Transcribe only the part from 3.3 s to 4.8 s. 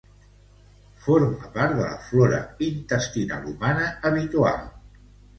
humana habitual.